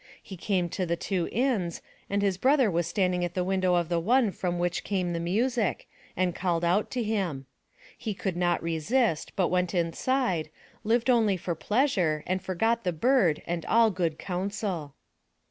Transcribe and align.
He 0.23 0.35
came 0.35 0.67
to 0.69 0.83
the 0.83 0.95
two 0.95 1.29
inns; 1.31 1.79
and 2.09 2.23
his 2.23 2.39
brother 2.39 2.71
was 2.71 2.87
standing 2.87 3.23
at 3.23 3.35
the 3.35 3.43
window 3.43 3.75
of 3.75 3.87
the 3.87 3.99
one 3.99 4.31
from 4.31 4.57
which 4.57 4.83
came 4.83 5.13
the 5.13 5.19
music, 5.19 5.87
and 6.17 6.33
called 6.33 6.65
out 6.65 6.89
to 6.89 7.03
him. 7.03 7.45
He 7.95 8.15
could 8.15 8.35
not 8.35 8.63
resist, 8.63 9.31
but 9.35 9.49
went 9.49 9.75
inside, 9.75 10.49
lived 10.83 11.11
only 11.11 11.37
for 11.37 11.53
pleasure 11.53 12.23
and 12.25 12.41
forgot 12.41 12.83
the 12.83 12.91
bird 12.93 13.43
and 13.45 13.63
all 13.67 13.91
good 13.91 14.17
counsel. 14.17 14.95